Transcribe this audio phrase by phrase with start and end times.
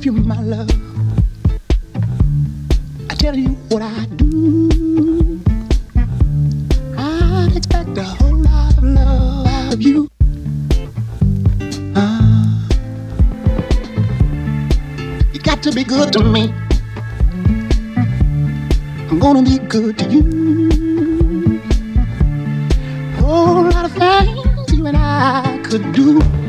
[0.00, 0.70] give you my love.
[3.10, 5.38] I tell you what I do.
[6.96, 10.10] I'd expect a whole lot of love out of you.
[11.94, 12.68] Uh,
[15.34, 16.50] you got to be good to me.
[19.10, 21.60] I'm gonna be good to you.
[23.18, 26.39] Whole lot of things you and I could do.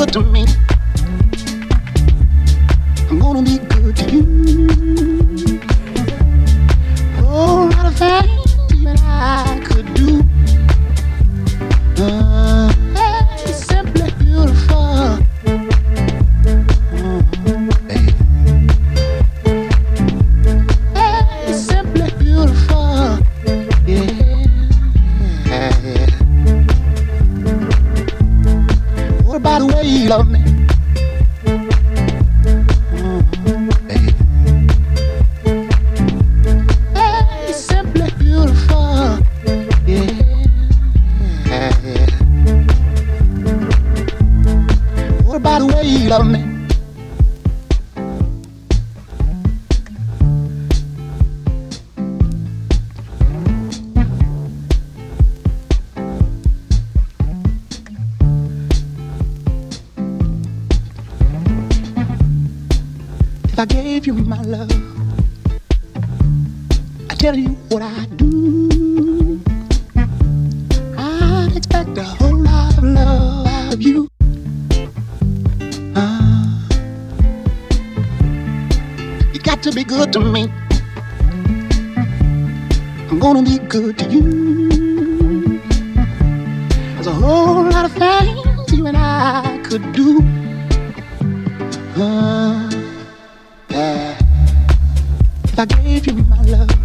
[0.00, 0.79] good to me.
[83.20, 85.60] gonna be good to you.
[86.94, 90.22] There's a whole lot of things you and I could do.
[91.96, 92.70] Uh,
[95.44, 96.79] if I gave you my love.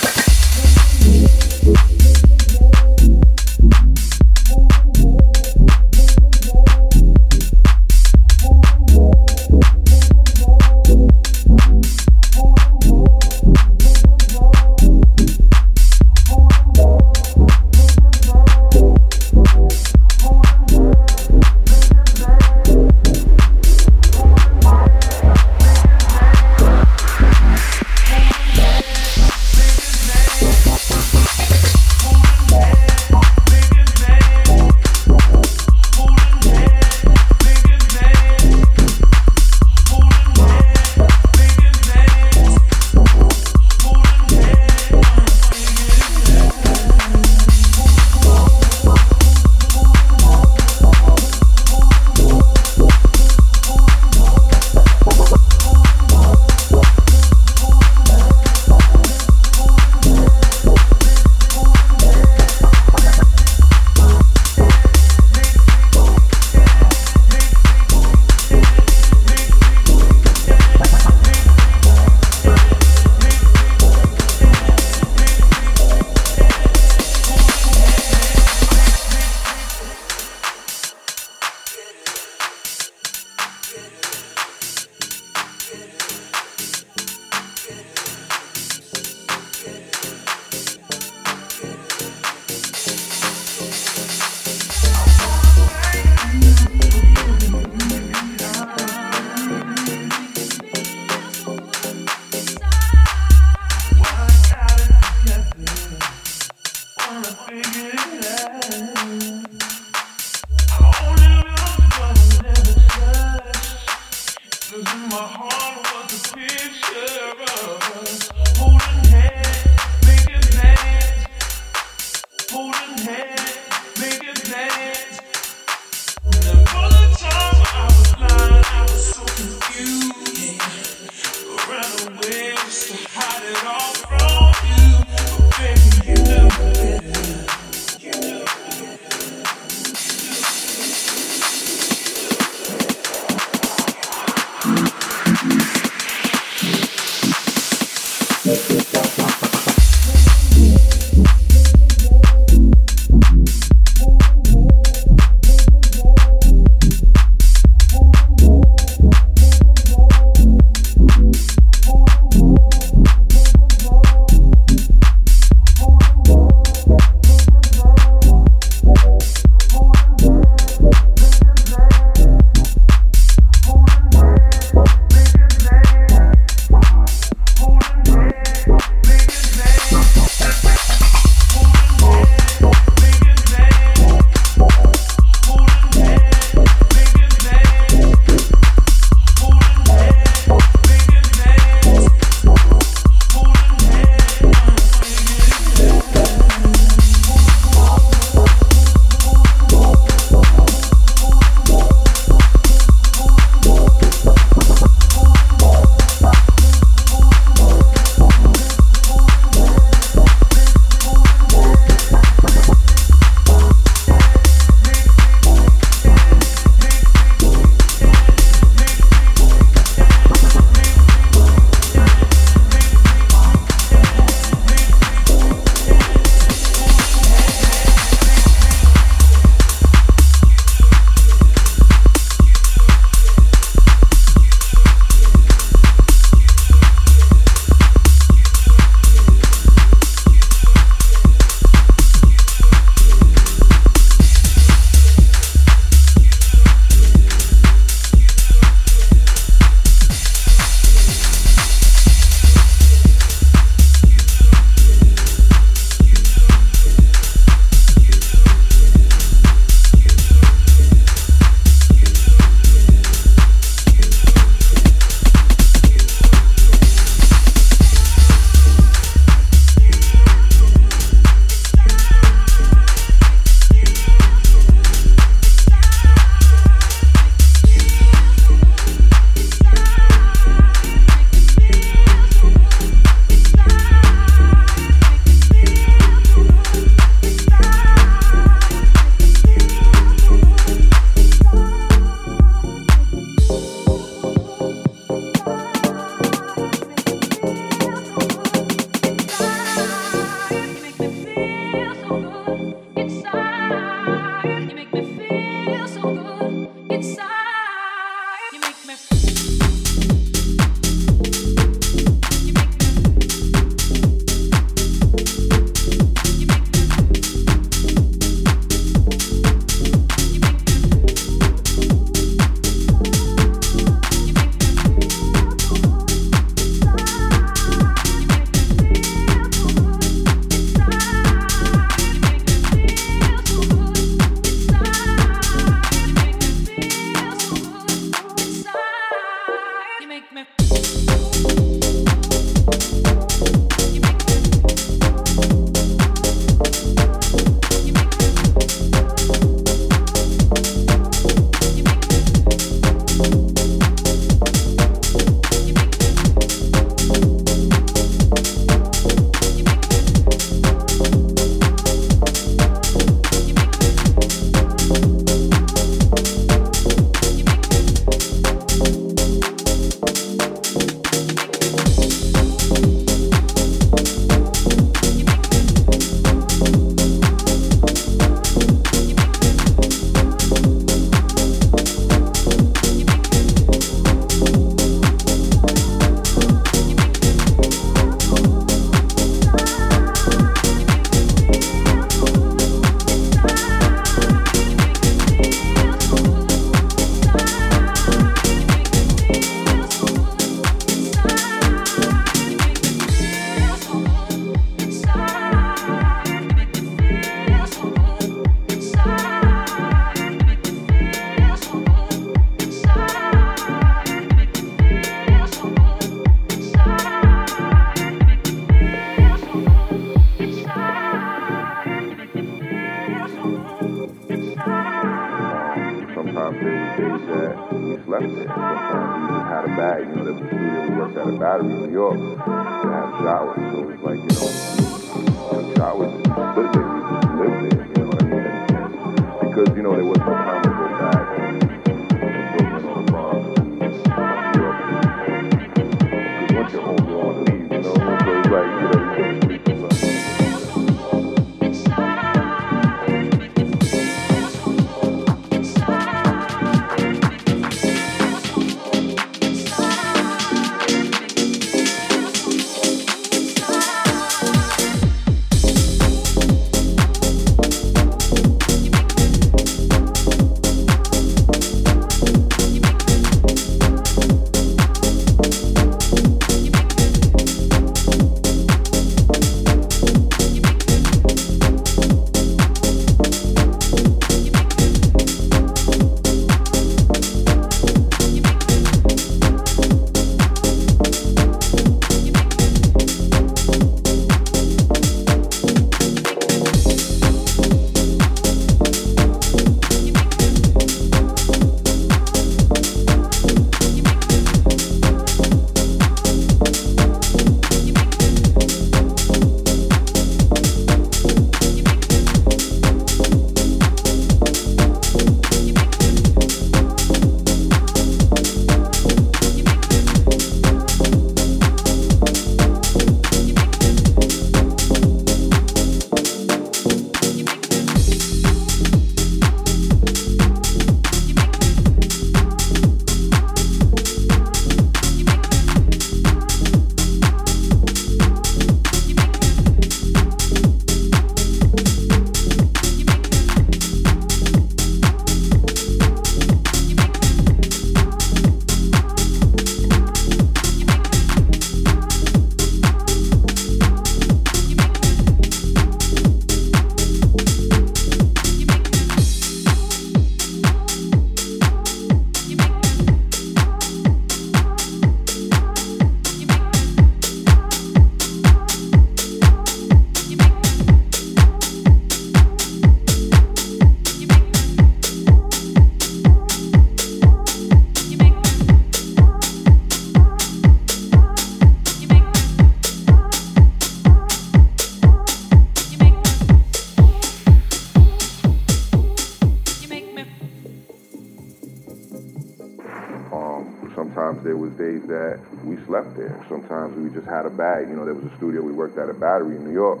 [595.06, 596.38] That we slept there.
[596.48, 597.88] Sometimes we just had a bag.
[597.88, 600.00] You know, there was a studio we worked at a battery in New York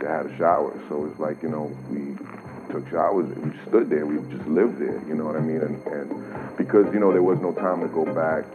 [0.00, 0.72] that had a shower.
[0.88, 2.16] So it's like, you know, we
[2.72, 3.26] took showers.
[3.36, 4.06] We stood there.
[4.06, 5.00] We just lived there.
[5.06, 5.60] You know what I mean?
[5.60, 8.50] And, and because, you know, there was no time to go back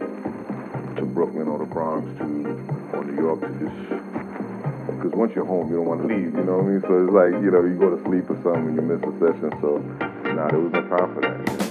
[0.96, 2.24] to Brooklyn or the Bronx to
[2.92, 3.88] or New York to just
[4.98, 6.34] because once you're home, you don't want to leave.
[6.34, 6.80] You know what I mean?
[6.82, 9.12] So it's like, you know, you go to sleep or something and you miss a
[9.20, 9.52] session.
[9.60, 9.78] So,
[10.34, 11.58] nah, there was no time for that.
[11.58, 11.67] Well,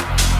[0.00, 0.39] Bye.